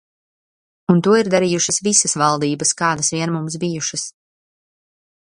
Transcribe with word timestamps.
Un 0.93 1.01
to 1.07 1.11
ir 1.17 1.27
darījušas 1.33 1.77
visas 1.87 2.17
valdības, 2.21 2.71
kādas 2.79 3.13
vien 3.17 3.35
mums 3.35 3.59
bijušas. 3.65 4.07